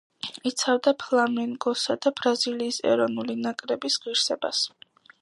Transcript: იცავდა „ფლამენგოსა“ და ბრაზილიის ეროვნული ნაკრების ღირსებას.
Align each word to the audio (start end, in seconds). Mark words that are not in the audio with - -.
იცავდა 0.49 0.93
„ფლამენგოსა“ 1.03 1.97
და 2.07 2.13
ბრაზილიის 2.21 2.83
ეროვნული 2.95 3.39
ნაკრების 3.45 4.03
ღირსებას. 4.07 4.69